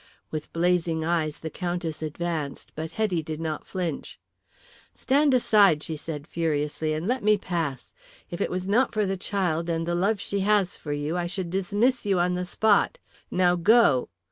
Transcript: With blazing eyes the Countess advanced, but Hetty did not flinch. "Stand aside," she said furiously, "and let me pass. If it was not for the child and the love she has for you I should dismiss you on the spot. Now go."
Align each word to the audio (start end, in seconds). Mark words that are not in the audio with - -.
With 0.31 0.51
blazing 0.51 1.05
eyes 1.05 1.37
the 1.41 1.51
Countess 1.51 2.01
advanced, 2.01 2.71
but 2.73 2.93
Hetty 2.93 3.21
did 3.21 3.39
not 3.39 3.67
flinch. 3.67 4.19
"Stand 4.95 5.31
aside," 5.31 5.83
she 5.83 5.95
said 5.95 6.25
furiously, 6.25 6.91
"and 6.93 7.07
let 7.07 7.23
me 7.23 7.37
pass. 7.37 7.93
If 8.31 8.41
it 8.41 8.49
was 8.49 8.65
not 8.65 8.93
for 8.95 9.05
the 9.05 9.15
child 9.15 9.69
and 9.69 9.85
the 9.85 9.93
love 9.93 10.19
she 10.19 10.39
has 10.39 10.75
for 10.75 10.91
you 10.91 11.17
I 11.17 11.27
should 11.27 11.51
dismiss 11.51 12.03
you 12.03 12.19
on 12.19 12.33
the 12.33 12.45
spot. 12.45 12.97
Now 13.29 13.55
go." 13.55 14.09